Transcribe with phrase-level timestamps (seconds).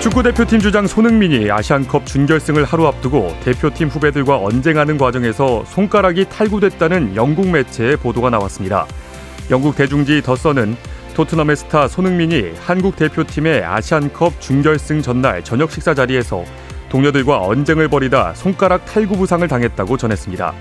[0.00, 7.48] 축구 대표팀 주장 손흥민이 아시안컵 준결승을 하루 앞두고 대표팀 후배들과 언쟁하는 과정에서 손가락이 탈구됐다는 영국
[7.48, 8.86] 매체의 보도가 나왔습니다.
[9.50, 10.76] 영국 대중지 더선은
[11.14, 16.44] 토트넘의 스타 손흥민이 한국 대표팀의 아시안컵 준결승 전날 저녁 식사 자리에서
[16.90, 20.54] 동료들과 언쟁을 벌이다 손가락 탈구 부상을 당했다고 전했습니다.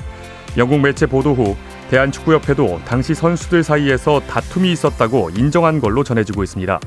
[0.58, 1.55] 영국 매체 보도 후
[1.91, 6.80] 대한축구협회도 당시 선수들 사이에서 다툼이 있었다고 인정한 걸로 전해지고 있습니다.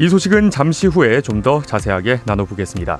[0.00, 2.98] 이 소식은 잠시 후에 좀 더 자세하게 나눠보겠습니다.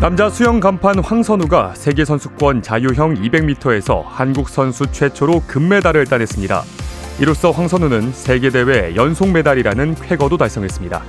[0.00, 6.62] 남자 수영 간판 황선우가 세계 선수권 자유형 200m에서 한국 선수 최초로 금메달을 따냈습니다.
[7.20, 11.02] 이로써 황선우는 세계 대회 연속 메달이라는 쾌거도 달성했습니다.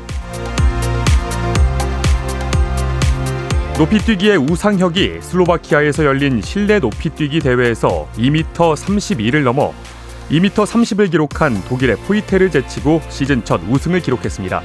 [3.77, 9.73] 높이뛰기의 우상혁이 슬로바키아에서 열린 실내 높이뛰기 대회에서 2m 32를 넘어
[10.29, 14.61] 2m 30을 기록한 독일의 포이테를 제치고 시즌 첫 우승을 기록했습니다.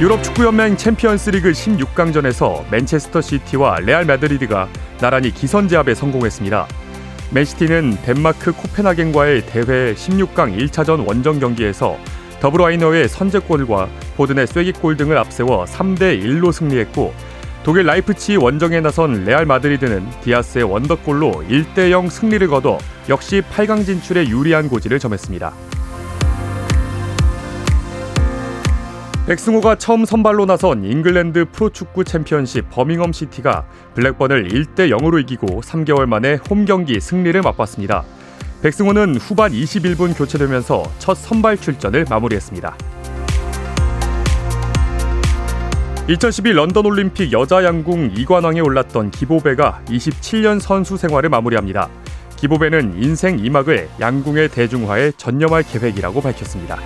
[0.00, 6.66] 유럽 축구연맹 챔피언스리그 16강전에서 맨체스터 시티와 레알 마드리드가 나란히 기선제압에 성공했습니다.
[7.30, 11.96] 맨시티는 덴마크 코펜하겐과의 대회 16강 1차전 원정 경기에서
[12.40, 17.14] 더브라위너의 선제골과 포든의 쐐기골 등을 앞세워 3대 1로 승리했고
[17.64, 24.68] 독일 라이프치히 원정에 나선 레알 마드리드는 디아스의 원더골로 1대0 승리를 거둬 역시 8강 진출에 유리한
[24.68, 25.52] 고지를 점했습니다.
[29.28, 33.64] 백승호가 처음 선발로 나선 잉글랜드 프로축구 챔피언십 버밍엄 시티가
[33.94, 38.02] 블랙번을 1대 0으로 이기고 3개월 만에 홈 경기 승리를 맛봤습니다.
[38.62, 42.76] 백승호는 후반 21분 교체되면서 첫 선발 출전을 마무리했습니다.
[46.08, 51.88] 2012 런던 올림픽 여자 양궁 2관왕에 올랐던 기보배가 27년 선수 생활을 마무리합니다.
[52.36, 56.80] 기보배는 인생 2막을 양궁의 대중화에 전념할 계획이라고 밝혔습니다.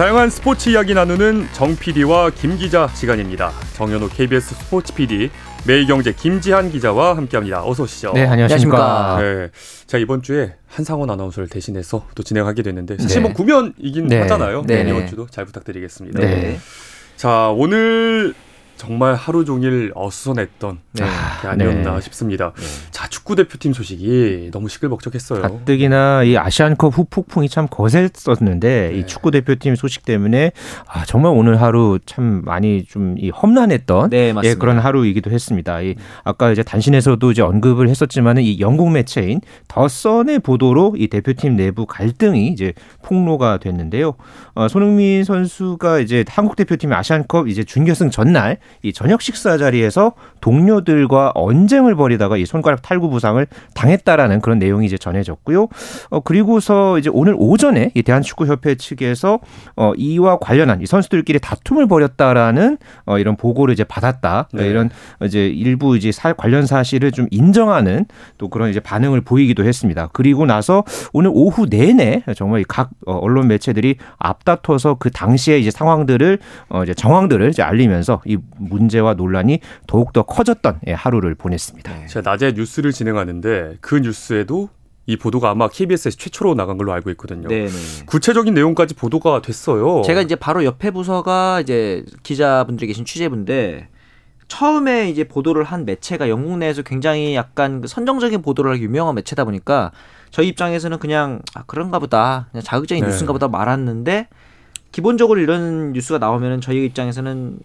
[0.00, 3.52] 다양한 스포츠 이야기 나누는 정 PD와 김 기자 시간입니다.
[3.74, 5.28] 정현호 KBS 스포츠 PD,
[5.66, 7.62] 매일경제 김지한 기자와 함께합니다.
[7.66, 8.12] 어서 오시죠.
[8.14, 9.18] 네, 안녕하십니까.
[9.20, 9.50] 네,
[9.86, 13.28] 자 이번 주에 한상원 아나운서를 대신해서 또 진행하게 됐는데 사실 네.
[13.28, 14.20] 뭐 구면 이긴 네.
[14.20, 14.62] 하잖아요.
[14.66, 14.86] 네.
[14.88, 16.18] 이번 주도 잘 부탁드리겠습니다.
[16.18, 16.58] 네.
[17.16, 18.32] 자 오늘
[18.80, 21.04] 정말 하루 종일 어수선했던 네.
[21.42, 22.00] 게 아니었나 네.
[22.00, 22.52] 싶습니다.
[22.56, 22.62] 네.
[22.90, 25.42] 자 축구 대표팀 소식이 너무 시끌벅적했어요.
[25.42, 28.98] 가뜩이나 이 아시안컵 후폭풍이 참 거셌었는데 네.
[28.98, 30.52] 이 축구 대표팀 소식 때문에
[30.86, 35.82] 아, 정말 오늘 하루 참 많이 좀 이 험난했던 네, 예, 그런 하루이기도 했습니다.
[35.82, 41.56] 이 아까 이제 단신에서도 이제 언급을 했었지만은 이 영국 매체인 더 선의 보도로 이 대표팀
[41.56, 44.14] 내부 갈등이 이제 폭로가 됐는데요.
[44.54, 51.32] 어, 손흥민 선수가 이제 한국 대표팀 아시안컵 이제 준결승 전날 이 저녁 식사 자리에서 동료들과
[51.34, 55.68] 언쟁을 벌이다가 이 손가락 탈구 부상을 당했다라는 그런 내용이 이제 전해졌고요.
[56.10, 59.40] 어 그리고서 이제 오늘 오전에 이 대한축구협회 측에서
[59.76, 64.48] 어 이와 관련한 이 선수들끼리 다툼을 벌였다라는 어 이런 보고를 이제 받았다.
[64.52, 64.68] 네.
[64.68, 64.90] 이런
[65.22, 68.06] 이제 일부 이제 사, 관련 사실을 좀 인정하는
[68.38, 70.08] 또 그런 이제 반응을 보이기도 했습니다.
[70.12, 76.38] 그리고 나서 오늘 오후 내내 정말 각 어, 언론 매체들이 앞다퉈서 그 당시에 이제 상황들을
[76.68, 81.92] 어 이제 정황들을 이제 알리면서 이 문제와 논란이 더욱더 커졌던 예, 하루를 보냈습니다.
[81.92, 82.06] 네.
[82.06, 84.68] 제가 낮에 뉴스를 진행하는데 그 뉴스에도
[85.06, 87.48] 이 보도가 아마 KBS에서 최초로 나간 걸로 알고 있거든요.
[87.48, 87.70] 네네.
[88.06, 90.02] 구체적인 내용까지 보도가 됐어요.
[90.02, 93.88] 제가 이제 바로 옆에 부서가 이제 기자분들이 계신 취재분데
[94.46, 99.44] 처음에 이제 보도를 한 매체가 영국 내에서 굉장히 약간 그 선정적인 보도를 할 유명한 매체다
[99.44, 99.92] 보니까
[100.30, 103.10] 저희 입장에서는 그냥 아, 그런가 보다 그냥 자극적인 네.
[103.10, 104.28] 뉴스인가 보다 말았는데
[104.92, 107.58] 기본적으로 이런 뉴스가 나오면은 저희 입장에서는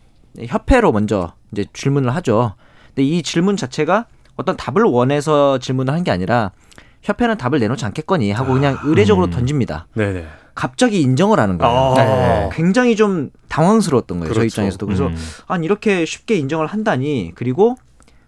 [0.45, 2.55] 협회로 먼저 이제 질문을 하죠.
[2.87, 4.05] 근데 이 질문 자체가
[4.35, 6.51] 어떤 답을 원해서 질문을 한 게 아니라
[7.03, 9.31] 협회는 답을 내놓지 않겠거니 하고 그냥 의례적으로 음.
[9.31, 9.87] 던집니다.
[9.93, 10.25] 네네.
[10.55, 11.73] 갑자기 인정을 하는 거예요.
[11.75, 11.93] 아.
[11.95, 12.49] 네.
[12.53, 14.29] 굉장히 좀 당황스러웠던 거예요.
[14.33, 14.39] 그렇죠.
[14.39, 14.85] 저희 입장에서도.
[14.85, 15.15] 그래서 음.
[15.47, 17.75] 아니 이렇게 쉽게 인정을 한다니 그리고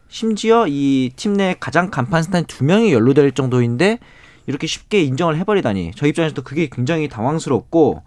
[0.09, 3.99] 심지어 이 팀 내 가장 간판 스타인 두 명이 연루될 정도인데
[4.45, 8.03] 이렇게 쉽게 인정을 해버리다니 저희 입장에서도 그게 굉장히 당황스럽고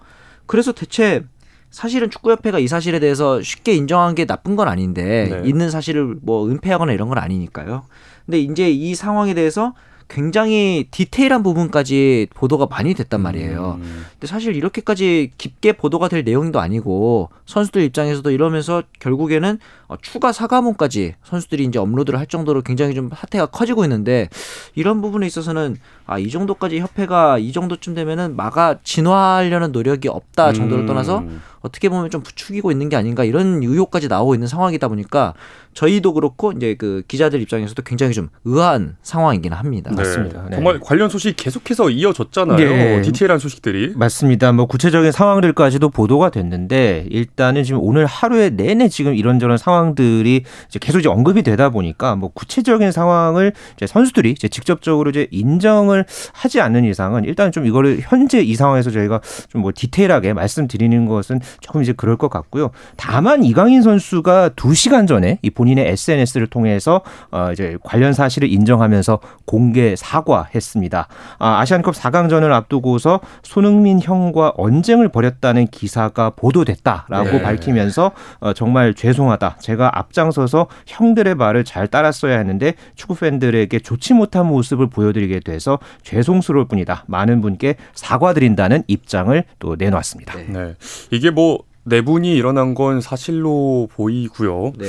[0.46, 1.24] 그래서 대체
[1.70, 5.48] 사실은 축구협회가 이 사실에 대해서 쉽게 인정한 게 나쁜 건 아닌데 네.
[5.48, 7.84] 있는 사실을 뭐 은폐하거나 이런 건 아니니까요.
[8.26, 9.74] 근데 이제 이 상황에 대해서
[10.08, 13.78] 굉장히 디테일한 부분까지 보도가 많이 됐단 말이에요.
[13.80, 14.04] 음.
[14.10, 21.14] 근데 사실 이렇게까지 깊게 보도가 될 내용도 아니고 선수들 입장에서도 이러면서 결국에는 어, 추가 사과문까지
[21.22, 24.28] 선수들이 이제 업로드를 할 정도로 굉장히 좀 사태가 커지고 있는데
[24.74, 25.76] 이런 부분에 있어서는
[26.06, 30.86] 아 이 정도까지 협회가 이 정도쯤 되면은 막아 진화하려는 노력이 없다 정도를 음.
[30.86, 31.22] 떠나서
[31.60, 35.34] 어떻게 보면 좀 부추기고 있는 게 아닌가 이런 의혹까지 나오고 있는 상황이다 보니까
[35.74, 39.90] 저희도 그렇고 이제 그 기자들 입장에서도 굉장히 좀 의아한 상황이긴 합니다.
[39.90, 39.96] 네.
[39.96, 40.46] 맞습니다.
[40.50, 40.56] 네.
[40.56, 42.56] 정말 관련 소식 계속해서 이어졌잖아요.
[42.56, 43.02] 네.
[43.02, 43.92] 디테일한 소식들이.
[43.94, 44.50] 맞습니다.
[44.52, 50.98] 뭐 구체적인 상황들까지도 보도가 됐는데 일단은 지금 오늘 하루에 내내 지금 이런저런 상황들이 이제 계속
[50.98, 56.84] 이제 언급이 되다 보니까 뭐 구체적인 상황을 이제 선수들이 이제 직접적으로 이제 인정을 하지 않는
[56.84, 61.92] 이상은 일단 좀 이거를 현재 이 상황에서 저희가 좀 뭐 디테일하게 말씀드리는 것은 조금 이제
[61.92, 62.70] 그럴 것 같고요.
[62.96, 69.20] 다만 이강인 선수가 두 시간 전에 이 본인의 SNS를 통해서 어 이제 관련 사실을 인정하면서
[69.44, 71.08] 공개 사과했습니다.
[71.38, 77.42] 아, 아시안컵 4강전을 앞두고서 손흥민 형과 언쟁을 벌였다는 기사가 보도됐다라고 네.
[77.42, 79.56] 밝히면서 어, 정말 죄송하다.
[79.60, 86.66] 제가 앞장서서 형들의 말을 잘 따랐어야 했는데 축구 팬들에게 좋지 못한 모습을 보여드리게 돼서 죄송스러울
[86.68, 87.04] 뿐이다.
[87.06, 90.36] 많은 분께 사과드린다는 입장을 또 내놓았습니다.
[90.36, 90.46] 네.
[90.48, 90.74] 네.
[91.10, 91.39] 이게 뭐
[91.84, 94.72] 내분이 일어난 건 사실로 보이고요.
[94.78, 94.86] 네.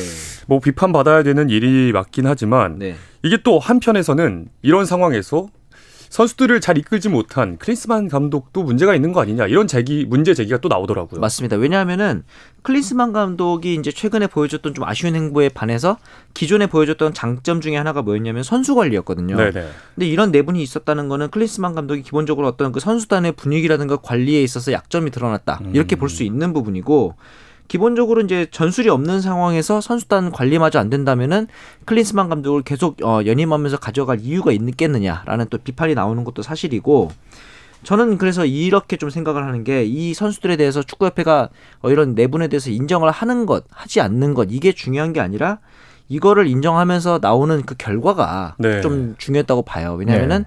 [0.48, 2.95] 뭐 비판 받아야 되는 일이 맞긴 하지만 네.
[3.24, 5.48] 이게 또 한편에서는 이런 상황에서
[6.11, 10.67] 선수들을 잘 이끌지 못한 크리스만 감독도 문제가 있는 거 아니냐 이런 제기 문제 제기가 또
[10.67, 11.21] 나오더라고요.
[11.21, 11.55] 맞습니다.
[11.55, 12.23] 왜냐하면은
[12.63, 15.97] 클린스만 감독이 이제 최근에 보여줬던 좀 아쉬운 행보에 반해서
[16.33, 19.37] 기존에 보여줬던 장점 중에 하나가 뭐였냐면 선수 관리였거든요.
[19.37, 19.67] 네네.
[19.95, 25.11] 근데 이런 내분이 있었다는 거는 클린스만 감독이 기본적으로 어떤 그 선수단의 분위기라든가 관리에 있어서 약점이
[25.11, 25.61] 드러났다.
[25.73, 27.15] 이렇게 볼 수 있는 부분이고
[27.71, 31.47] 기본적으로 이제 전술이 없는 상황에서 선수단 관리마저 안 된다면은
[31.85, 37.12] 클린스만 감독을 계속 어, 연임하면서 가져갈 이유가 있겠느냐라는 또 비판이 나오는 것도 사실이고
[37.83, 41.47] 저는 그래서 이렇게 좀 생각을 하는 게 이 선수들에 대해서 축구협회가
[41.81, 45.59] 어, 이런 내분에 대해서 인정을 하는 것, 하지 않는 것 이게 중요한 게 아니라
[46.09, 48.81] 이거를 인정하면서 나오는 그 결과가 네.
[48.81, 49.95] 좀 중요했다고 봐요.
[49.97, 50.44] 왜냐하면은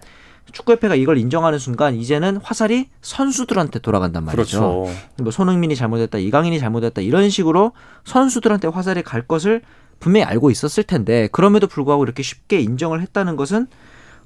[0.54, 4.86] 축구협회가 이걸 인정하는 순간 이제는 화살이 선수들한테 돌아간단 말이죠.
[4.86, 5.22] 그렇죠.
[5.22, 7.72] 뭐 손흥민이 잘못했다, 이강인이 잘못했다 이런 식으로
[8.04, 9.62] 선수들한테 화살이 갈 것을
[10.00, 13.66] 분명히 알고 있었을 텐데 그럼에도 불구하고 이렇게 쉽게 인정을 했다는 것은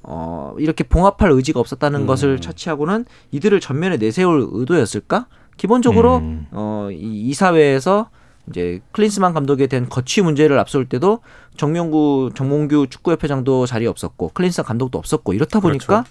[0.03, 2.07] 어 이렇게 봉합할 의지가 없었다는 음.
[2.07, 5.27] 것을 차치하고는 이들을 전면에 내세울 의도였을까?
[5.57, 6.47] 기본적으로 음.
[6.53, 8.11] 어이 이 사회에서
[8.51, 11.21] 이제 클린스만 감독에 대한 거취 문제를 앞설 때도
[11.57, 16.11] 정명구 정몽규 축구협회장도 자리에 없었고 클린스만 감독도 없었고 이렇다 보니까 그렇죠.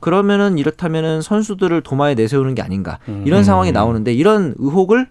[0.00, 3.24] 그러면은 이렇다면은 선수들을 도마에 내세우는 게 아닌가 음.
[3.26, 5.08] 이런 상황이 나오는데 이런 의혹을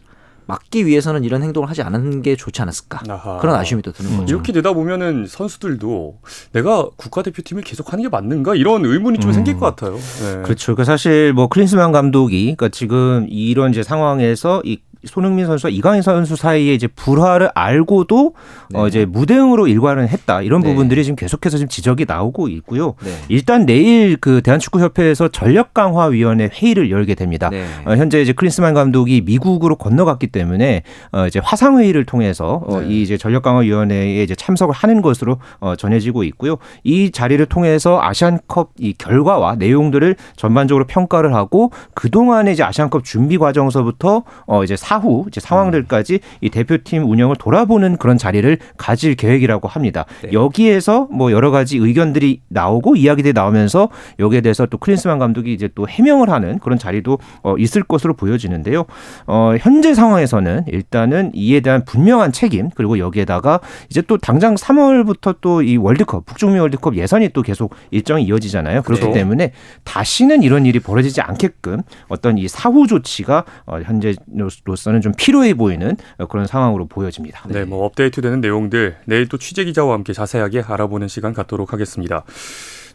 [0.48, 3.38] 막기 위해서는 이런 행동을 하지 않는 게 좋지 않았을까 아하.
[3.40, 4.18] 그런 아쉬움이 또 드는 음.
[4.18, 4.36] 거죠.
[4.36, 6.20] 이렇게 되다 보면은 선수들도
[6.54, 9.34] 내가 국가대표팀을 계속하는 게 맞는가 이런 의문이 좀 음.
[9.34, 9.96] 생길 것 같아요.
[9.96, 10.42] 네.
[10.44, 10.76] 그렇죠.
[10.76, 16.36] 그 사실 뭐 클린스만 감독이 그러니까 지금 이런 이제 상황에서 이 손흥민 선수와 이강인 선수
[16.36, 18.34] 사이에 이제 불화를 알고도
[18.74, 18.88] 어 네.
[18.88, 20.70] 이제 무대응으로 일관을 했다 이런 네.
[20.70, 22.96] 부분들이 지금 계속해서 지금 지적이 나오고 있고요.
[23.04, 23.12] 네.
[23.30, 27.50] 일단 내일 그 대한축구협회에서 전력 강화 위원회 회의를 열게 됩니다.
[27.50, 27.66] 네.
[27.86, 32.88] 어, 현재 이제 클린스만 감독이 미국으로 건너갔기 때문에 어, 이제 화상 회의를 통해서 어, 네.
[32.90, 36.58] 이 이제 전력 강화 위원회에 이제 참석을 하는 것으로 어, 전해지고 있고요.
[36.84, 43.38] 이 자리를 통해서 아시안컵 이 결과와 내용들을 전반적으로 평가를 하고 그 동안에 이제 아시안컵 준비
[43.38, 50.06] 과정서부터 어, 이제 사후 이제 상황들까지 이 대표팀 운영을 돌아보는 그런 자리를 가질 계획이라고 합니다.
[50.24, 50.30] 네.
[50.32, 55.88] 여기에서 뭐 여러 가지 의견들이 나오고 이야기들이 나오면서 여기에 대해서 또 클린스만 감독이 이제 또
[55.88, 58.86] 해명을 하는 그런 자리도 어, 있을 것으로 보여지는데요.
[59.28, 63.60] 어, 현재 상황에서는 일단은 이에 대한 분명한 책임 그리고 여기에다가
[63.90, 68.84] 이제 또 당장 3월부터 또 이 월드컵 북중미 월드컵 예선이 또 계속 일정이 이어지잖아요.
[68.84, 69.14] 그렇기 그렇죠.
[69.14, 69.52] 때문에
[69.84, 75.98] 다시는 이런 일이 벌어지지 않게끔 어떤 이 사후 조치가 어, 현재로서 는 좀 필요해 보이는
[76.18, 77.42] 어, 그런 상황으로 보여집니다.
[77.50, 82.24] 네, 뭐 업데이트되는 내용들 내일 또 취재 기자와 함께 자세하게 알아보는 시간 갖도록 하겠습니다.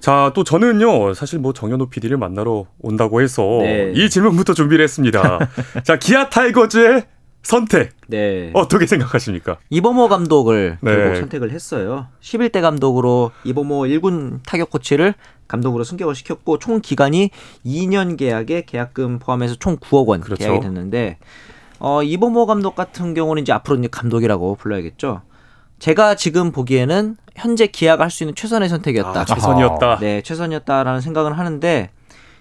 [0.01, 3.93] 자, 또 저는요, 사실 뭐 정현호 PD를 만나러 온다고 해서 네.
[3.95, 5.39] 이 질문부터 준비를 했습니다.
[5.85, 7.05] 자, 기아 타이거즈의
[7.43, 7.91] 선택.
[8.09, 8.51] 네.
[8.55, 9.59] 어떻게 생각하십니까?
[9.71, 10.91] 이범호 감독을 네.
[10.95, 12.07] 결국 선택을 했어요.
[12.23, 15.15] 11대 감독으로 이범호 1군 타격 코치를
[15.49, 17.31] 감독으로 승격을 시켰고 총 기간이
[17.67, 20.45] 2년 계약에 계약금 포함해서 총 9억 원 그렇죠.
[20.45, 21.19] 계약이 됐는데
[21.81, 25.23] 어, 이범호 감독 같은 경우는 이제 앞으로 이제 감독이라고 불러야겠죠.
[25.79, 29.21] 제가 지금 보기에는 현재 기약할 수 있는 최선의 선택이었다.
[29.21, 29.99] 아, 최선이었다.
[29.99, 31.91] 네, 최선이었다라는 생각을 하는데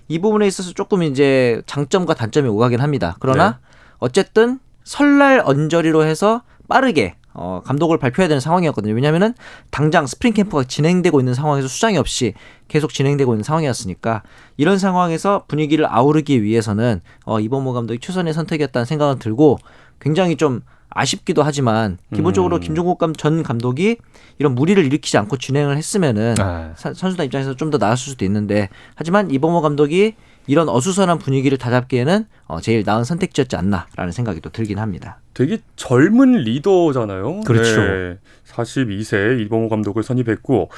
[0.10, 3.16] 이 부분에 있어서 조금 이제 장점과 단점이 오가긴 합니다.
[3.20, 3.56] 그러나 네.
[4.00, 8.94] 어쨌든 설날 언저리로 해서 빠르게 어, 감독을 발표해야 되는 상황이었거든요.
[8.94, 9.34] 왜냐하면은
[9.70, 12.34] 당장 스프링 캠프가 진행되고 있는 상황에서 수장이 없이
[12.68, 14.24] 계속 진행되고 있는 상황이었으니까
[14.58, 19.58] 이런 상황에서 분위기를 아우르기 위해서는 어, 이범호 감독이 최선의 선택이었다는 생각은 들고
[20.00, 22.62] 굉장히 좀 아쉽기도 하지만 기본적으로 음.
[22.62, 23.98] 김종국 감, 전 감독이
[24.40, 26.74] 이런 무리를 일으키지 않고 진행을 했으면은 아.
[26.76, 30.16] 사- 선수단 입장에서 좀 더 나았을 수도 있는데 하지만 이범호 감독이
[30.48, 35.20] 이런 어수선한 분위기를 다잡기에는 어, 제일 나은 선택지였지 않나라는 생각이 또 들긴 합니다.
[35.40, 37.42] 되게 젊은 리더잖아요.
[37.46, 37.82] 그렇죠.
[37.82, 38.18] 네.
[38.46, 40.70] 42세 이범호 감독을 선임했고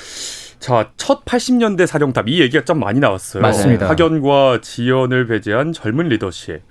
[0.59, 3.41] 자, 첫 80년대 사령탑 이 얘기가 좀 많이 나왔어요.
[3.41, 3.89] 맞습니다.
[3.89, 6.61] 학연과 지연을 배제한 젊은 리더십.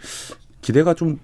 [0.60, 1.18] 기대가 좀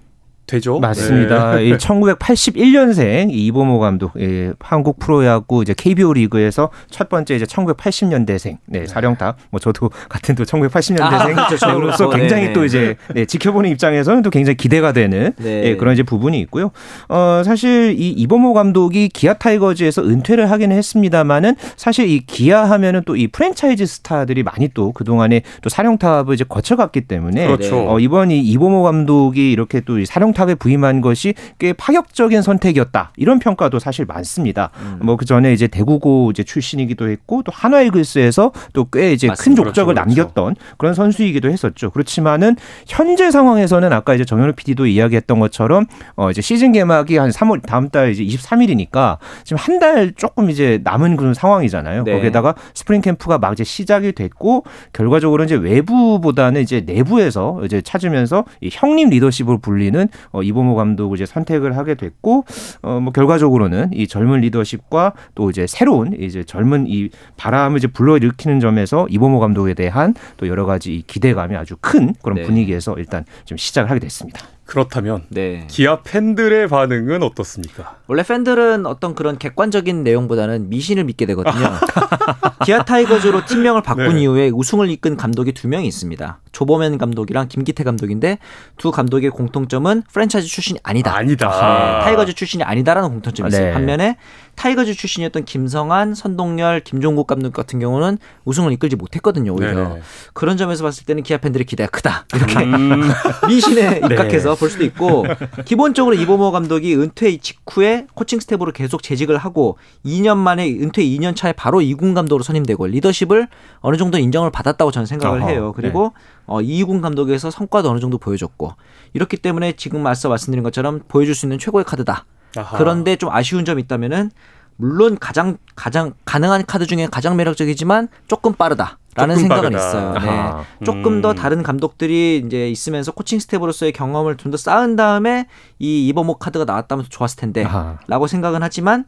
[0.47, 0.79] 되죠?
[0.79, 1.55] 맞습니다.
[1.57, 1.65] 네.
[1.65, 8.87] 이 1981년생 이보모 감독, 예, 한국 프로야구 이제 KBO 리그에서 첫 번째 이제 1980년대생, 네,
[8.87, 9.37] 사령탑.
[9.51, 11.77] 뭐 저도 같은 또 1980년대생 아, 그렇죠.
[11.77, 12.53] 으로서 네, 굉장히 네.
[12.53, 15.63] 또 이제 네, 지켜보는 입장에서는 또 굉장히 기대가 되는 네.
[15.65, 16.71] 예, 그런 이제 부분이 있고요.
[17.09, 23.17] 어, 사실 이 이보모 감독이 기아 타이거즈에서 은퇴를 하기는 했습니다만은 사실 이 기아 하면은 또
[23.17, 27.89] 이 프랜차이즈 스타들이 많이 또 그동안에 또 사령탑을 이제 거쳐갔기 때문에 그렇죠.
[27.91, 33.39] 어, 이번 이 이보모 감독이 이렇게 또이 사령탑 에 부임한 것이 꽤 파격적인 선택이었다 이런
[33.39, 34.69] 평가도 사실 많습니다.
[34.79, 34.99] 음.
[35.01, 39.63] 뭐그 전에 이제 대구고 이제 출신이기도 했고 또 한화이글스에서 또 꽤 이제 큰 맞습니다.
[39.63, 40.21] 족적을 그렇죠, 그렇죠.
[40.21, 41.89] 남겼던 그런 선수이기도 했었죠.
[41.89, 42.55] 그렇지만은
[42.87, 47.89] 현재 상황에서는 아까 이제 정현우 PD도 이야기했던 것처럼 어 이제 시즌 개막이 한 3월 다음
[47.89, 52.03] 달 이제 23일이니까 지금 한 달 조금 이제 남은 그런 상황이잖아요.
[52.03, 52.13] 네.
[52.13, 58.69] 거기에다가 스프링 캠프가 막 이제 시작이 됐고 결과적으로 이제 외부보다는 이제 내부에서 이제 찾으면서 이
[58.71, 62.45] 형님 리더십으로 불리는 어 이범호 감독을 이제 선택을 하게 됐고
[62.81, 68.59] 어 뭐 결과적으로는 이 젊은 리더십과 또 이제 새로운 이제 젊은 이 바람을 이제 불러일으키는
[68.59, 72.43] 점에서 이범호 감독에 대한 또 여러 가지 이 기대감이 아주 큰 그런 네.
[72.43, 74.41] 분위기에서 일단 좀 시작을 하게 됐습니다.
[74.67, 75.65] 그렇다면 네.
[75.69, 77.95] 기아 팬들의 반응은 어떻습니까?
[78.07, 81.71] 원래 팬들은 어떤 그런 객관적인 내용보다는 미신을 믿게 되거든요.
[82.65, 84.23] 기아 타이거즈로 팀명을 바꾼 네.
[84.23, 86.39] 이후에 우승을 이끈 감독이 두 명이 있습니다.
[86.51, 88.39] 조범현 감독이랑 김기태 감독인데
[88.77, 91.15] 두 감독의 공통점은 프랜차이즈 출신이 아니다.
[91.15, 91.47] 아니다.
[91.49, 93.67] 네, 타이거즈 출신이 아니다라는 공통점이 있어요.
[93.67, 93.71] 네.
[93.71, 94.17] 반면에
[94.57, 99.53] 타이거즈 출신이었던 김성한, 선동열, 김종국 감독 같은 경우는 우승을 이끌지 못했거든요.
[99.53, 100.01] 오히려 네네.
[100.33, 102.25] 그런 점에서 봤을 때는 기아 팬들의 기대가 크다.
[102.35, 103.03] 이렇게 음,
[103.47, 104.07] 미신에 네.
[104.11, 105.25] 입각해서 볼 수도 있고
[105.63, 111.53] 기본적으로 이범호 감독이 은퇴 직후에 코칭 스태프로 계속 재직을 하고 2년 만에 은퇴 2년 차에
[111.53, 113.47] 바로 이군 감독으로 선임되고 리더십을
[113.81, 115.73] 어느 정도 인정을 받았다고 저는 생각을 어허, 해요.
[115.75, 116.13] 그리고
[116.47, 118.73] 어, 이군 감독에서 성과도 어느 정도 보여줬고
[119.13, 122.25] 이렇기 때문에 지금 앞서 말씀드린 것처럼 보여줄 수 있는 최고의 카드다.
[122.57, 122.77] 아하.
[122.77, 124.31] 그런데 좀 아쉬운 점이 있다면은
[124.77, 128.99] 물론 가장 가장 가능한 카드 중에 가장 매력적이지만 조금 빠르다.
[129.15, 129.87] 라는 조금 생각은 빠르다.
[129.87, 130.13] 있어요.
[130.13, 130.29] 네.
[130.29, 130.63] 아하.
[130.85, 131.35] 조금 더 음.
[131.35, 135.47] 다른 감독들이 이제 있으면서 코칭 스태프로서의 경험을 좀 더 쌓은 다음에
[135.79, 137.97] 이 이버모 카드가 나왔다면 더 좋았을 텐데 아하.
[138.07, 139.05] 라고 생각은 하지만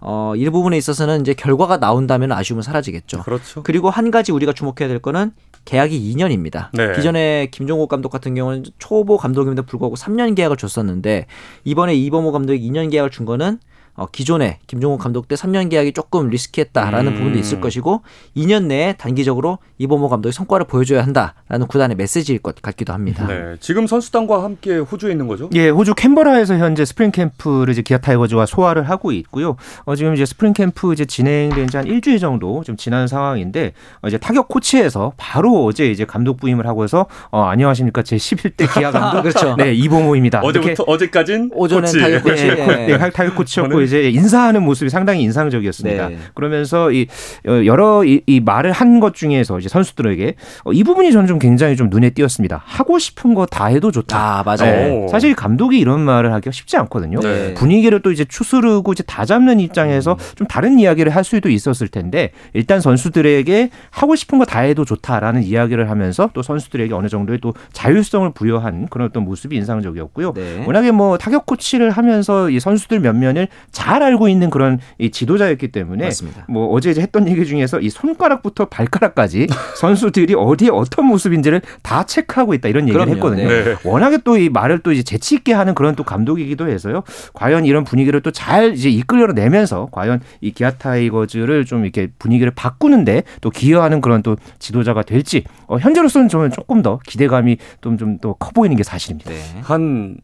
[0.00, 3.22] 어, 이 부분에 있어서는 이제 결과가 나온다면 아쉬움은 사라지겠죠.
[3.22, 3.62] 그렇죠.
[3.62, 5.32] 그리고 한 가지 우리가 주목해야 될 거는
[5.64, 6.68] 계약이 2년입니다.
[6.72, 6.94] 네.
[6.94, 11.26] 기존에 김종국 감독 같은 경우는 초보 감독임에도 불구하고 3년 계약을 줬었는데
[11.64, 13.58] 이번에 이범호 감독이 2년 계약을 준 거는
[13.98, 17.16] 어, 기존에 김종국 감독 때 3년 계약이 조금 리스키했다라는 음.
[17.16, 18.02] 부분도 있을 것이고
[18.36, 23.26] 2년 내에 단기적으로 이범호 감독이 성과를 보여줘야 한다라는 구단의 메시지일 것 같기도 합니다.
[23.26, 25.50] 네, 지금 선수단과 함께 호주에 있는 거죠?
[25.54, 29.56] 예, 호주 캔버라에서 현재 스프링 캠프를 이제 기아 타이거즈가 소화를 하고 있고요.
[29.84, 34.08] 어, 지금 이제 스프링 캠프 이제 진행된 지 한 일주일 정도 좀 지난 상황인데 어,
[34.08, 38.90] 이제 타격 코치에서 바로 어제 이제 감독 부임을 하고 해서 어, 안녕하십니까 제 11대 기아
[38.92, 39.56] 감독 그렇죠.
[39.56, 40.40] 네 이범호입니다.
[40.42, 41.98] 어제부터 어제까진 오전엔 코치.
[42.00, 42.46] 타격 코치.
[42.46, 42.86] 네, 코- 예.
[42.86, 46.08] 네, 할- 타격 코치였고 이제 인사하는 모습이 상당히 인상적이었습니다.
[46.08, 46.18] 네.
[46.34, 47.06] 그러면서 이
[47.46, 51.38] 어, 여러 이, 이 말을 한 것 중에서 이제 선수들에게 어, 이 부분이 저는 좀
[51.38, 52.62] 굉장히 좀 눈에 띄었습니다.
[52.64, 54.18] 하고 싶은 거 다 해도 좋다.
[54.38, 54.58] 아 맞아요.
[54.72, 54.90] 네.
[54.90, 55.08] 오.
[55.08, 57.20] 사실 감독이 이런 말을 하기가 쉽지 않거든요.
[57.20, 57.54] 네.
[57.54, 62.30] 분위기를 또 이제 추스르고 이제 다 잡는 입장에서 좀 다른 이야기를 할 수도 있었을 텐데
[62.54, 67.52] 일단 선수들에게 하고 싶은 거 다 해도 좋다라는 이야기를 하면서 또 선수들에게 어느 정도의 또
[67.72, 70.32] 자율성을 부여한 그런 어떤 모습이 인상적이었고요.
[70.32, 70.64] 네.
[70.66, 75.68] 워낙에 뭐 타격 코치를 하면서 이 선수들 몇 면을 잘 알고 있는 그런 이 지도자였기
[75.68, 76.46] 때문에 맞습니다.
[76.48, 79.46] 뭐 어제 이제 했던 얘기 중에서 이 손가락부터 발가락까지
[79.78, 83.14] 선수들이 어디에 어떤 모습인지를 다 체크하고 있다 이런 얘기를 그럼요.
[83.16, 83.48] 했거든요.
[83.48, 83.76] 네.
[83.84, 87.02] 워낙에 또 이 말을 또 이제 재치 있게 하는 그런 또 감독이기도 해서요.
[87.34, 93.22] 과연 이런 분위기를 또 잘 이제 이끌어내면서 과연 이 기아 타이거즈를 좀 이렇게 분위기를 바꾸는데
[93.40, 98.34] 또 기여하는 그런 또 지도자가 될지 어, 현재로서는 저는 조금 더 기대감이 좀 좀 더
[98.38, 99.30] 커 보이는 게 사실입니다.
[99.30, 99.38] 네.
[99.62, 100.16] 한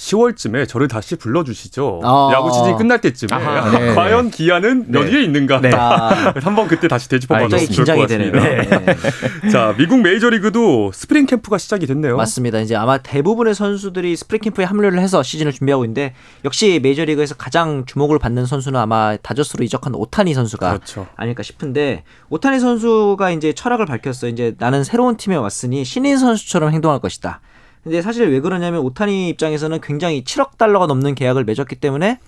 [0.00, 2.00] 10월쯤에 저를 다시 불러주시죠.
[2.02, 2.30] 어.
[2.32, 3.94] 야구 시즌 끝날 때쯤에 아하, 네.
[3.94, 5.12] 과연 기아는 몇 네.
[5.12, 5.60] 위에 있는가?
[5.60, 5.70] 네.
[5.74, 8.40] 아, 한번 그때 다시 되짚어봐도 굉장히 좋을 것 긴장이 같습니다.
[8.40, 8.96] 되네요.
[9.42, 9.50] 네.
[9.52, 12.16] 자, 미국 메이저리그도 스프링 캠프가 시작이 됐네요.
[12.16, 12.60] 맞습니다.
[12.60, 16.14] 이제 아마 대부분의 선수들이 스프링 캠프에 합류를 해서 시즌을 준비하고 있는데
[16.46, 21.06] 역시 메이저리그에서 가장 주목을 받는 선수는 아마 다저스로 이적한 오타니 선수가 그렇죠.
[21.16, 24.30] 아닐까 싶은데 오타니 선수가 이제 철학을 밝혔어요.
[24.30, 27.40] 이제 나는 새로운 팀에 왔으니 신인 선수처럼 행동할 것이다.
[27.82, 32.18] 근데 사실 왜 그러냐면 오타니 입장에서는 굉장히 7억 달러가 넘는 계약을 맺었기 때문에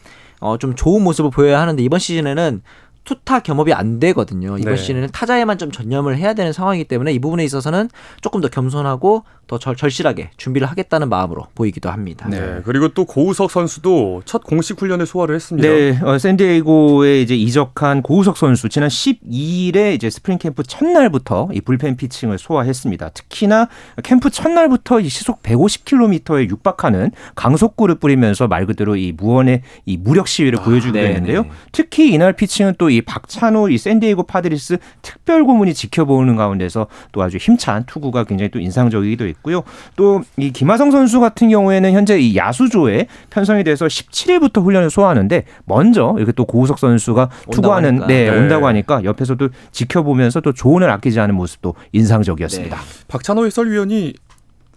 [0.40, 2.62] 어 좀 좋은 모습을 보여야 하는데 이번 시즌에는
[3.04, 4.56] 투타 겸업이 안 되거든요.
[4.58, 4.76] 이번 네.
[4.76, 7.88] 시즌에는 타자에만 좀 전념을 해야 되는 상황이기 때문에 이 부분에 있어서는
[8.20, 12.26] 조금 더 겸손하고 더 절, 절실하게 준비를 하겠다는 마음으로 보이기도 합니다.
[12.30, 12.60] 네.
[12.64, 15.68] 그리고 또 고우석 선수도 첫 공식 훈련에 소화를 했습니다.
[15.68, 21.96] 네, 어, 샌디에이고에 이제 이적한 고우석 선수 지난 12일에 이제 스프링 캠프 첫날부터 이 불펜
[21.96, 23.10] 피칭을 소화했습니다.
[23.10, 23.68] 특히나
[24.04, 30.60] 캠프 첫날부터 이 시속 150km에 육박하는 강속구를 뿌리면서 말 그대로 이 무언의 이 무력 시위를
[30.62, 31.08] 보여주기도 네네.
[31.08, 31.46] 했는데요.
[31.72, 37.38] 특히 이날 피칭은 또 이 박찬호 이 샌디에이고 파드리스 특별 고문이 지켜보는 가운데서 또 아주
[37.38, 39.62] 힘찬 투구가 굉장히 또 인상적이기도 했고 요.
[39.96, 46.14] 또 이 김하성 선수 같은 경우에는 현재 이 야수조에 편성이 돼서 17일부터 훈련을 소화하는데 먼저
[46.16, 48.06] 이렇게 또 고우석 선수가 투구하는 하니까.
[48.06, 48.38] 네, 네.
[48.38, 52.76] 온다고 하니까 옆에서도 지켜보면서 또 조언을 아끼지 않은 모습도 인상적이었습니다.
[52.76, 52.82] 네.
[53.08, 54.14] 박찬호 해설위원이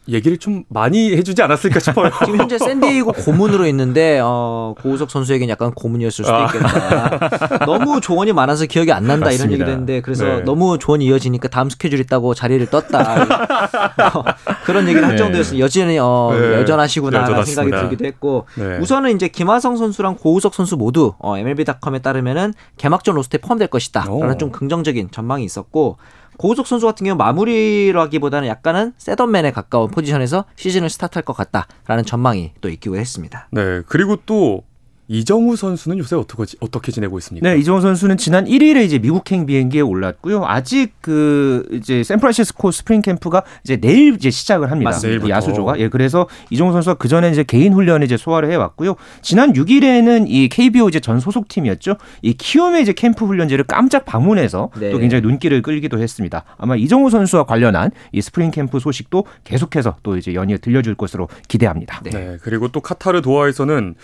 [0.08, 2.12] 얘기를 좀 많이 해주지 않았을까 싶어요.
[2.26, 6.46] 지금 현재 샌디에이고 고문으로 있는데 어, 고우석 선수에겐 약간 고문이었을 수도 아.
[6.46, 7.66] 있겠다.
[7.66, 9.54] 너무 조언이 많아서 기억이 안 난다 이런 맞습니다.
[9.54, 10.40] 얘기를 했는데 그래서 네.
[10.42, 13.24] 너무 조언이 이어지니까 다음 스케줄 있다고 자리를 떴다.
[14.16, 14.24] 어,
[14.66, 15.18] 그런 얘기를 할 네.
[15.18, 15.60] 정도였어요.
[15.60, 16.54] 여전히 어, 네.
[16.56, 17.72] 여전하시구나라는 생각이.
[17.72, 18.78] 들기도 했고 네.
[18.78, 24.38] 우선은 이제 김하성 선수랑 고우석 선수 모두 어, MLB.com에 따르면은 개막전 로스터에 포함될 것이다라는 오.
[24.38, 25.98] 좀 긍정적인 전망이 있었고
[26.38, 32.54] 고우석 선수 같은 경우 마무리라기보다는 약간은 setup man에 가까운 포지션에서 시즌을 스타트할 것 같다라는 전망이
[32.62, 33.48] 또 있기도 했습니다.
[33.52, 33.82] 네.
[33.88, 34.64] 그리고 또
[35.08, 37.48] 이정후 선수는 요새 어떻게 어떻게 지내고 있습니까?
[37.48, 40.46] 네, 이정우 선수는 지난 1일에 이제 미국행 비행기에 올랐고요.
[40.46, 44.90] 아직 그 이제 샌프란시스코 스프링 캠프가 이제 내일 이제 시작을 합니다.
[44.90, 45.10] 맞습니다.
[45.10, 45.28] 내일부터.
[45.28, 45.80] 이 야수조가.
[45.80, 48.96] 예, 그래서 이정후 선수가 그 전에 이제 개인 훈련을 이제 소화를 해 왔고요.
[49.22, 51.98] 지난 6일에는 이 KBO 이제 전 소속 팀이었죠.
[52.22, 54.92] 이 키움의 이제 캠프 훈련지를 깜짝 방문해서 네.
[54.92, 56.44] 또 굉장히 눈길을 끌기도 했습니다.
[56.58, 62.02] 아마 이정후 선수와 관련한 이 스프링 캠프 소식도 계속해서 또 이제 연이어 들려줄 것으로 기대합니다.
[62.04, 62.10] 네.
[62.10, 62.38] 네.
[62.42, 63.96] 그리고 또 카타르 도하에서는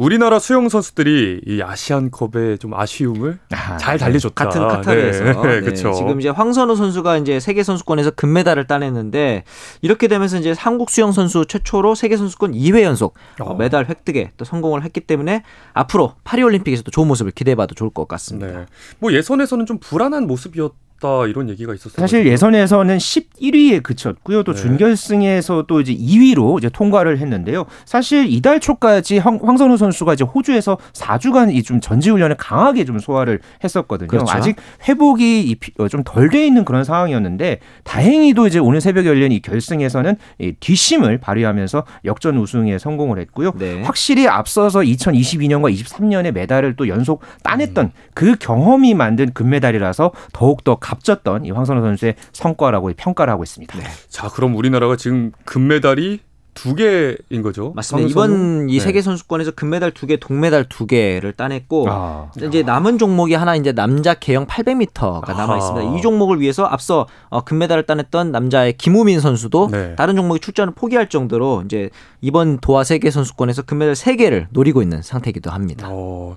[0.00, 4.46] 우리나라 수영 선수들이 이 아시안컵의 좀 아쉬움을 아, 잘 달래줬다.
[4.46, 5.32] 같은 카타르에서 네.
[5.32, 5.92] 네, 그렇죠.
[5.92, 9.44] 지금 이제 황선우 선수가 이제 세계 선수권에서 금메달을 따냈는데
[9.82, 13.54] 이렇게 되면서 이제 한국 수영 선수 최초로 세계 선수권 2회 연속 어, 어.
[13.54, 15.42] 메달 획득에 또 성공을 했기 때문에
[15.74, 18.60] 앞으로 파리 올림픽에서도 좋은 모습을 기대해봐도 좋을 것 같습니다.
[18.60, 18.66] 네.
[19.00, 21.98] 뭐 예선에서는 좀 불안한 모습이었 다 이런 얘기가 있었어요.
[21.98, 24.42] 사실 예선에서는 11위에 그쳤고요.
[24.42, 24.60] 또 네.
[24.60, 27.64] 준결승에서 또 이제 2위로 이제 통과를 했는데요.
[27.86, 32.98] 사실 이달 초까지 황, 황선우 선수가 이제 호주에서 4주간 이 좀 전지 훈련을 강하게 좀
[32.98, 34.08] 소화를 했었거든요.
[34.08, 34.32] 그렇죠.
[34.32, 34.56] 아직
[34.88, 40.52] 회복이 어, 좀덜 돼 있는 그런 상황이었는데 다행히도 이제 오늘 새벽에 열린 이 결승에서는 이
[40.58, 43.52] 뒷심을 발휘하면서 역전 우승에 성공을 했고요.
[43.56, 43.82] 네.
[43.82, 47.90] 확실히 앞서서 2022년과 23년에 메달을 또 연속 따냈던 음.
[48.14, 53.78] 그 경험이 만든 금메달이라서 더욱 더 값졌던 이 황선우 선수의 성과라고 평가를 하고 있습니다.
[54.08, 56.20] 자, 그럼 우리나라가 지금 금메달이
[56.52, 57.72] 두 개인 거죠?
[57.76, 58.06] 맞습니다.
[58.08, 58.10] 황선우?
[58.10, 58.80] 이번 이 네.
[58.80, 64.46] 세계 선수권에서 금메달 2개, 동메달 2개를 따냈고 아, 이제 남은 종목이 하나 이제 남자 개영
[64.46, 65.58] 800m가 남아.
[65.58, 65.96] 있습니다.
[65.96, 69.94] 이 종목을 위해서 앞서 어, 금메달을 따냈던 남자의 김우민 선수도 네.
[69.94, 71.88] 다른 종목의 출전을 포기할 정도로 이제
[72.20, 75.86] 이번 도하 세계 선수권에서 금메달 3개를 노리고 있는 상태이기도 합니다.
[75.88, 76.36] 어,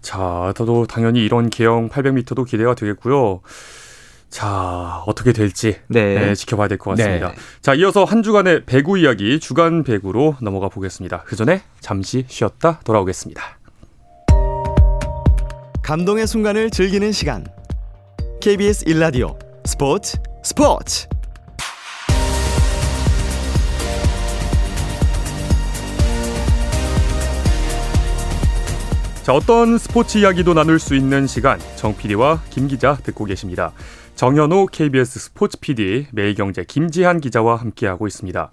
[0.00, 3.42] 자, 저도 당연히 이런 개영 800m도 기대가 되겠고요.
[4.30, 6.14] 자, 어떻게 될지 네.
[6.14, 7.28] 네, 지켜봐야 될 것 같습니다.
[7.30, 7.34] 네.
[7.62, 11.24] 자, 이어서 한 주간의 배구 이야기 주간 배구로 넘어가 보겠습니다.
[11.26, 13.42] 그 전에 잠시 쉬었다 돌아오겠습니다.
[15.82, 17.44] 감동의 순간을 즐기는 시간.
[18.40, 21.08] KBS 1라디오 스포츠 스포츠.
[29.22, 33.72] 자, 어떤 스포츠 이야기도 나눌 수 있는 시간 정 PD와 김 기자 듣고 계십니다.
[34.20, 38.52] 정현호 KBS 스포츠 PD, 매일경제 김지한 기자와 함께하고 있습니다.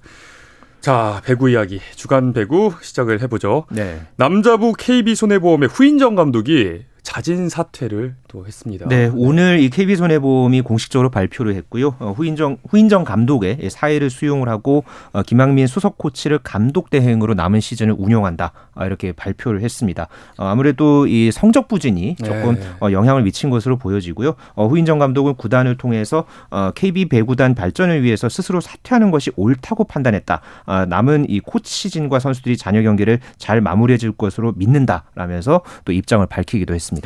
[0.80, 3.65] 자, 배구 이야기 주간 배구 시작을 해보죠.
[3.71, 3.99] 네.
[4.15, 8.86] 남자부 KB 손해보험의 후인정 감독이 자진 사퇴를 또 했습니다.
[8.89, 11.96] 네, 오늘 이 KB 손해보험이 공식적으로 발표를 했고요.
[12.00, 17.96] 어, 후인정 후인정 감독의 사의를 수용을 하고 어, 김학민 수석 코치를 감독 대행으로 남은 시즌을
[17.98, 20.10] 운영한다 어, 이렇게 발표를 했습니다.
[20.38, 22.62] 어, 아무래도 이 성적 부진이 조금 네.
[22.82, 24.36] 어, 영향을 미친 것으로 보여지고요.
[24.56, 30.41] 어, 후인정 감독은 구단을 통해서 어, KB 배구단 발전을 위해서 스스로 사퇴하는 것이 옳다고 판단했다.
[30.65, 36.74] 아, 남은 이 코치진과 선수들이 잔여 경기를 잘 마무리해 줄 것으로 믿는다라면서 또 입장을 밝히기도
[36.76, 36.96] 했습니다.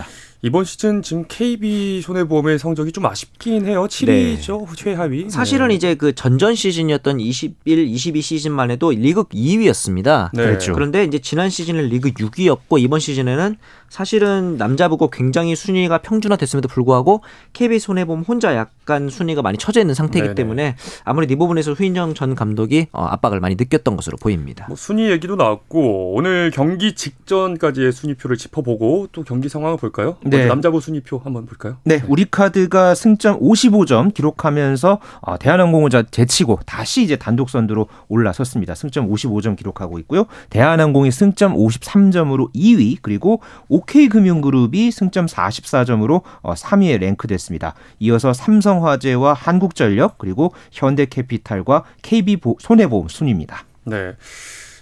[0.43, 3.85] 이번 시즌 지금 KB 손해보험의 성적이 좀 아쉽긴 해요.
[3.87, 5.29] 7위죠 최하위.
[5.29, 5.75] 사실은 네.
[5.75, 10.31] 이제 그 전전 시즌이었던 21, 22 시즌만 해도 리그 2위였습니다.
[10.33, 10.43] 네.
[10.43, 10.73] 그렇죠.
[10.73, 13.57] 그런데 이제 지난 시즌은 리그 6위였고 이번 시즌에는
[13.91, 20.29] 사실은 남자부고 굉장히 순위가 평준화됐음에도 불구하고 KB 손해보험 혼자 약간 순위가 많이 처져 있는 상태이기
[20.29, 20.35] 네네.
[20.35, 24.65] 때문에 아무래도 이 부분에서 후인정 전 감독이 어, 압박을 많이 느꼈던 것으로 보입니다.
[24.69, 30.15] 뭐 순위 얘기도 나왔고 오늘 경기 직전까지의 순위표를 짚어보고 또 경기 상황을 볼까요?
[30.23, 30.37] 네.
[30.37, 31.75] 먼저 남자부 순위표 한번 볼까요?
[31.83, 38.73] 네, 우리카드가 승점 55점 기록하면서 어, 대한항공을 자- 제치고 다시 이제 단독 선두로 올라섰습니다.
[38.73, 40.27] 승점 55점 기록하고 있고요.
[40.49, 43.41] 대한항공이 승점 53점으로 2위, 그리고
[43.81, 47.73] OK금융그룹이 승점 44점으로 어, 3위에 랭크됐습니다.
[47.99, 53.65] 이어서 삼성화재와 한국전력 그리고 현대캐피탈과 KB 손해보험 순입니다.
[53.85, 54.13] 네.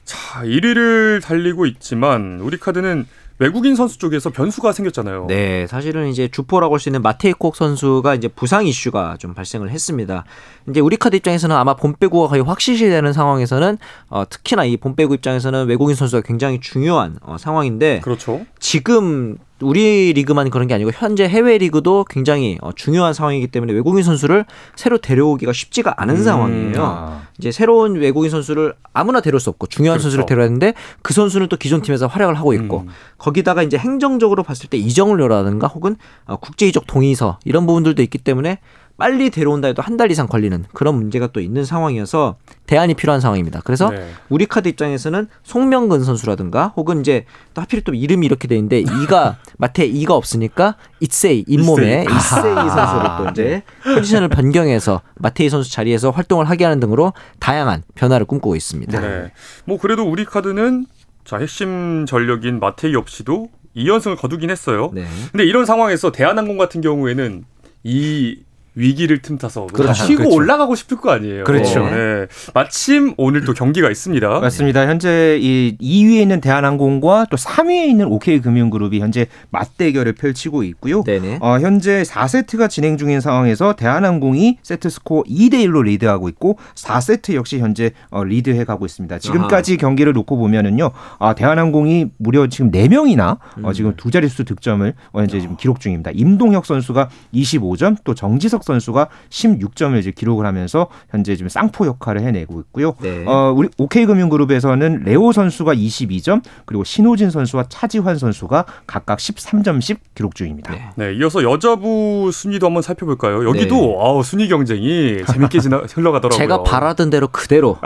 [0.05, 3.05] 자, 1위를 달리고 있지만 우리 카드는
[3.39, 5.25] 외국인 선수 쪽에서 변수가 생겼잖아요.
[5.28, 10.23] 네, 사실은 이제 주포라고 할 수 있는 마테이콕 선수가 이제 부상 이슈가 좀 발생을 했습니다.
[10.69, 13.78] 이제 우리 카드 입장에서는 아마 본배구가 거의 확실시 되는 상황에서는
[14.10, 18.45] 어, 특히나 이 본배구 입장에서는 외국인 선수가 굉장히 중요한 어, 상황인데 그렇죠.
[18.60, 24.03] 지금 우리 리그만 그런 게 아니고 현재 해외 리그도 굉장히 어, 중요한 상황이기 때문에 외국인
[24.03, 24.45] 선수를
[24.75, 26.83] 새로 데려오기가 쉽지가 않은 음, 상황이에요.
[26.83, 27.21] 아.
[27.37, 30.03] 이제 새로운 외국인 선수를 아무나 데려올 수 없고 중요한 그렇죠.
[30.03, 32.87] 선수를 데려야 하는데 그 선수는 또 기존 팀에서 활약을 하고 있고 음.
[33.17, 35.95] 거기다가 이제 행정적으로 봤을 때 이정료라든가 혹은
[36.25, 38.59] 어, 국제 이적 동의서 이런 부분들도 있기 때문에
[38.99, 43.62] 빨리 데려온다 해도 한 달 이상 걸리는 그런 문제가 또 있는 상황이어서 대안이 필요한 상황입니다.
[43.65, 44.09] 그래서 네.
[44.29, 49.38] 우리 카드 입장에서는 송명근 선수라든가 혹은 이제 또 하필 또 이름이 이렇게 돼 있는데 이가
[49.57, 52.17] 마태 이가 없으니까 이세이 잇몸에 이세이.
[52.17, 58.25] 이세이 선수를 또 이제 포지션을 변경해서 마테이 선수 자리에서 활동을 하게 하는 등으로 다양한 변화를
[58.25, 58.99] 꿈꾸고 있습니다.
[58.99, 59.31] 네.
[59.65, 60.85] 뭐 그래도 우리 카드는
[61.25, 64.89] 자, 핵심 전력인 마테이 없이도 2연승을 거두긴 했어요.
[64.93, 65.05] 네.
[65.31, 67.43] 근데 이런 상황에서 대한항공 같은 경우에는
[67.83, 68.39] 이
[68.75, 70.05] 위기를 틈타서 그렇죠.
[70.05, 70.36] 치고 그렇죠.
[70.36, 71.43] 올라가고 싶을 거 아니에요.
[71.43, 71.86] 그렇죠.
[71.86, 72.27] 네.
[72.53, 74.39] 마침 오늘 또 경기가 있습니다.
[74.39, 74.88] 맞습니다.
[74.88, 81.03] 현재 이 2위에 있는 대한항공과 또 3위에 있는 OK금융그룹이 현재 맞대결을 펼치고 있고요.
[81.03, 81.39] 네네.
[81.41, 87.60] 어, 현재 4세트가 진행 중인 상황에서 대한항공이 세트 스코어 2대 1로 리드하고 있고 4세트 역시
[87.60, 89.19] 현재 어, 리드해 가고 있습니다.
[89.19, 90.91] 지금까지 경기를 놓고 보면은요.
[91.19, 96.12] 아, 대한항공이 무려 지금 4명이나 어, 지금 두 자릿수 득점을 어, 현재 지금 기록 중입니다.
[96.13, 102.59] 임동혁 선수가 25점, 또 정지석 선수가 16점을 이제 기록을 하면서 현재 지금 쌍포 역할을 해내고
[102.61, 102.95] 있고요.
[103.01, 103.25] 네.
[103.25, 110.73] 어, 우리 OK금융그룹에서는 레오 선수가 22점, 그리고 신호진 선수와 차지환 선수가 각각 13점씩 기록 중입니다.
[110.73, 110.89] 네.
[110.95, 113.47] 네, 이어서 여자부 순위도 한번 살펴볼까요?
[113.47, 113.97] 여기도 네.
[113.99, 116.37] 아우, 순위 경쟁이 재밌게 지나, 흘러가더라고요.
[116.37, 117.77] 제가 바라던 대로 그대로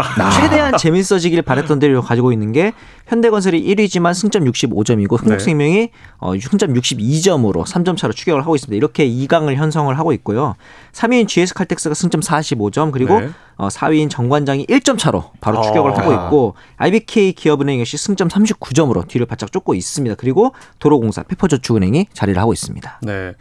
[0.42, 2.74] 최대한 재밌어지길 바랬던 대로 가지고 있는 게
[3.08, 8.76] 현대건설이 1위지만 승점 65점이고 흥국생명이 어, 승점 62점으로 3점 차로 추격을 하고 있습니다.
[8.76, 10.56] 이렇게 2강을 현성을 하고 있고요.
[10.92, 13.30] 3위인 GS 칼텍스가 승점 45점 그리고 네.
[13.56, 15.62] 어, 4위인 정관장이 1점 차로 바로 아.
[15.62, 20.16] 추격을 하고 있고 IBK 기업은행 역시 승점 39점으로 뒤를 바짝 쫓고 있습니다.
[20.16, 23.00] 그리고 도로공사 페퍼저축은행이 자리를 하고 있습니다.
[23.04, 23.34] 네.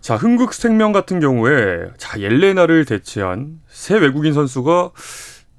[0.00, 4.90] 자, 흥국생명 같은 경우에 자, 옐레나를 대체한 새 외국인 선수가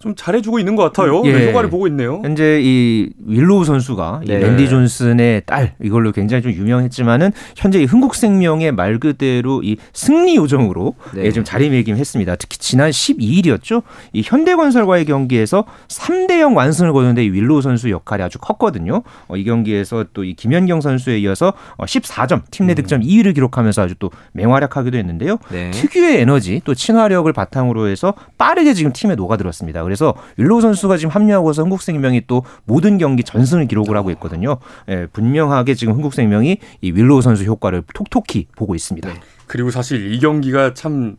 [0.01, 1.21] 좀 잘해주고 있는 것 같아요.
[1.25, 1.31] 예.
[1.33, 2.19] 네, 효과를 보고 있네요.
[2.23, 4.39] 현재 이 윌로우 선수가 이 네.
[4.39, 10.95] 랜디 존슨의 딸 이걸로 굉장히 좀 유명했지만은 현재 이 흥국생명의 말 그대로 이 승리 요정으로
[11.15, 11.25] 네.
[11.25, 12.35] 예, 좀 자리매김했습니다.
[12.37, 13.83] 특히 지난 12일이었죠.
[14.13, 19.03] 이 현대건설과의 경기에서 3대 0 완승을 거두는데 이 윌로우 선수 역할이 아주 컸거든요.
[19.27, 23.81] 어, 이 경기에서 또 이 김연경 선수에 이어서 어, 14점 팀 내 득점 2위를 기록하면서
[23.81, 25.37] 아주 또 맹활약하기도 했는데요.
[25.51, 25.71] 네.
[25.71, 29.81] 특유의 에너지 또 친화력을 바탕으로 해서 빠르게 지금 팀에 녹아들었습니다.
[29.91, 34.57] 그래서 윌로우 선수가 지금 합류하고서 흥국생명이 또 모든 경기 전승을 기록을 하고 있거든요.
[34.87, 39.09] 예, 분명하게 지금 흥국생명이 이 윌로우 선수 효과를 톡톡히 보고 있습니다.
[39.09, 39.19] 네.
[39.47, 41.17] 그리고 사실 이 경기가 참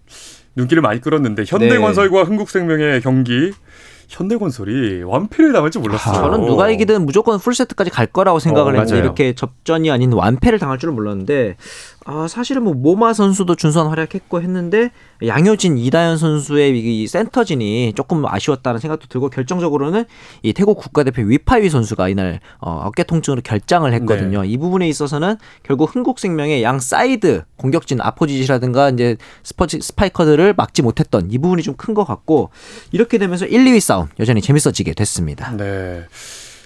[0.57, 3.53] 눈길을 많이 끌었는데 현대건설과 흥국생명의 경기
[4.09, 6.15] 현대건설이 완패를 당할 줄 몰랐어요.
[6.15, 9.05] 저는 누가 이기든 무조건 풀세트까지 갈 거라고 생각을 어, 했는데 맞아요.
[9.05, 11.57] 이렇게 접전이 아닌 완패를 당할 줄은 몰랐는데
[12.05, 14.91] 아, 사실은 뭐 모마 선수도 준수한 활약했고 했는데
[15.25, 20.05] 양효진, 이다현 선수의 이 센터진이 조금 아쉬웠다는 생각도 들고 결정적으로는
[20.43, 24.43] 이 태국 국가대표 위파위 선수가 이날 어, 어깨 통증으로 결장을 했거든요.
[24.43, 24.49] 네.
[24.49, 31.39] 이 부분에 있어서는 결국 흥국생명의 양 사이드 공격진 opposite이라든가 이제 스퍼치 스파이커들을 막지 못했던 이
[31.39, 32.51] 부분이 좀 큰 것 같고
[32.93, 35.51] 이렇게 되면서 1, 2위 싸움 여전히 재밌어지게 됐습니다.
[35.57, 36.05] 네.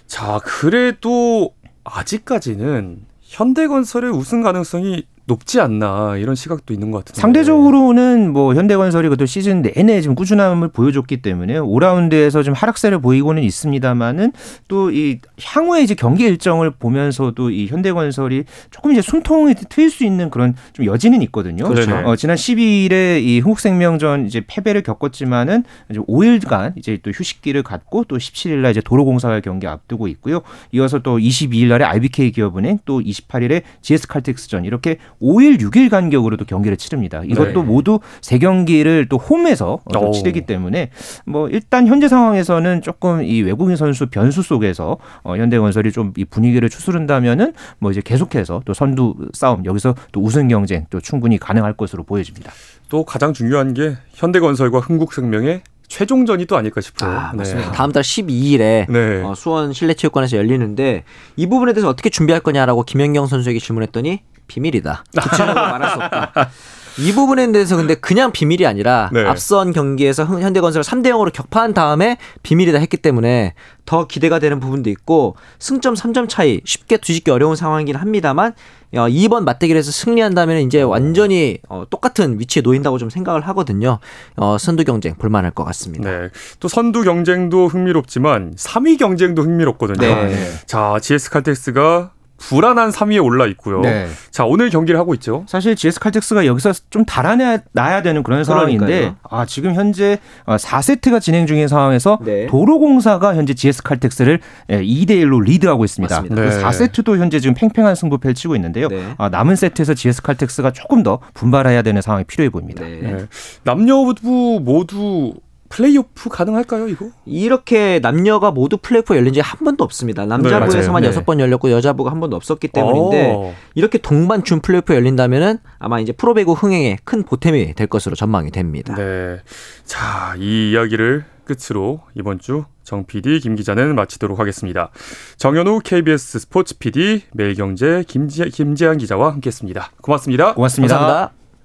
[0.07, 1.53] 자, 그래도
[1.85, 9.27] 아직까지는 현대건설의 우승 가능성이 높지 않나 이런 시각도 있는 것 같은데 상대적으로는 뭐 현대건설이 그래도
[9.27, 14.33] 시즌 내내 지금 꾸준함을 보여줬기 때문에 5라운드에서 좀 하락세를 보이고는 있습니다만은
[14.69, 20.31] 또 이 향후에 이제 경기 일정을 보면서도 이 현대건설이 조금 이제 숨통이 트일 수 있는
[20.31, 21.69] 그런 좀 여지는 있거든요.
[21.69, 21.95] 그렇죠.
[22.05, 28.17] 어, 지난 12일에 이 흥국생명전 이제 패배를 겪었지만은 이제 5일간 이제 또 휴식기를 갖고 또
[28.17, 30.41] 17일 날 이제 도로공사와 경기 앞두고 있고요.
[30.73, 36.77] 이어서 또 22일 날에 RBK 기업은행 또 28일에 GS 칼텍스전 이렇게 5일, 6일 간격으로도 경기를
[36.77, 37.23] 치릅니다.
[37.25, 37.67] 이것도 네.
[37.67, 40.91] 모두 세 경기를 또 홈에서 또 치르기 때문에
[41.25, 46.69] 뭐 일단 현재 상황에서는 조금 이 외국인 선수 변수 속에서 어, 현대건설이 좀 이 분위기를
[46.69, 52.05] 추스른다면은 뭐 이제 계속해서 또 선두 싸움 여기서 또 우승 경쟁 또 충분히 가능할 것으로
[52.05, 52.53] 보여집니다.
[52.89, 57.11] 또 가장 중요한 게 현대건설과 흥국생명의 최종전이 또 아닐까 싶어요.
[57.11, 57.71] 아, 맞습니다.
[57.71, 57.77] 네.
[57.77, 59.23] 다음 달 12일에 네.
[59.23, 61.05] 어, 수원 실내체육관에서 열리는데
[61.37, 65.05] 이 부분에 대해서 어떻게 준비할 거냐라고 김연경 선수에게 질문했더니 비밀이다.
[65.21, 66.51] 구체적으로 말할 수 없다.
[66.99, 69.25] 이 부분에 대해서 근데 그냥 비밀이 아니라 네.
[69.25, 73.55] 앞선 경기에서 현대건설을 3대 0으로 격파한 다음에 비밀이다 했기 때문에
[73.85, 78.55] 더 기대가 되는 부분도 있고 승점 3점 차이 쉽게 뒤집기 어려운 상황이긴 합니다만
[78.95, 83.99] 어, 2번 맞대결에서 승리한다면 이제 완전히 어, 똑같은 위치에 놓인다고 좀 생각을 하거든요.
[84.37, 86.11] 어, 선두 경쟁 볼만할 것 같습니다.
[86.11, 86.29] 네.
[86.61, 89.99] 또 선두 경쟁도 흥미롭지만 3위 경쟁도 흥미롭거든요.
[89.99, 90.51] 네.
[90.67, 93.81] 자, GS 칼텍스가 불안한 3위에 올라 있고요.
[93.81, 94.07] 네.
[94.31, 95.45] 자 오늘 경기를 하고 있죠.
[95.49, 101.47] 사실 GS 칼텍스가 여기서 좀 달아나야 되는 그런 상황인데 아 지금 현재 4세트가 어, 진행
[101.47, 102.47] 중인 상황에서 네.
[102.47, 106.23] 도로공사가 현재 GS 칼텍스를 2대 예, 1로 리드하고 있습니다.
[106.31, 106.63] 네.
[106.63, 108.89] 4세트도 현재 지금 팽팽한 승부 펼치고 있는데요.
[108.89, 109.15] 네.
[109.19, 112.85] 아, 남은 세트에서 GS 칼텍스가 조금 더 분발해야 되는 상황이 필요해 보입니다.
[112.85, 113.01] 네.
[113.01, 113.27] 네.
[113.65, 115.35] 남녀부 모두
[115.69, 117.11] 플레이오프 가능할까요, 이거?
[117.25, 120.27] 이렇게 남녀가 모두 플레이오프 열린 적 한 번도 없습니다.
[120.27, 123.55] 남자부에서만 네, 여섯 번 열렸고 여자부가 한 번도 없었기 때문인데 오.
[123.75, 128.95] 이렇게 동반 준 플레이오프 열린다면은 아마 이제 프로배구 흥행에 큰 보탬이 될 것으로 전망이 됩니다.
[128.95, 129.41] 네.
[129.85, 134.91] 자, 이 이야기를 끝으로 이번 주 정 PD 김 기자는 마치도록 하겠습니다.
[135.39, 139.91] 정현우 KBS 스포츠 PD 매일경제 김지, 김재한 기자와 함께했습니다.
[140.01, 140.55] 고맙습니다.
[140.55, 140.97] 고맙습니다.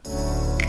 [0.03, 0.60] 감사합니다.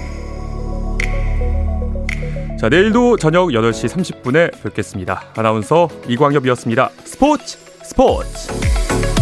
[2.63, 5.25] 자, 내일도 저녁 8시 30분에 뵙겠습니다.
[5.35, 6.91] 아나운서 이광엽이었습니다.
[7.03, 9.22] 스포츠 스포츠.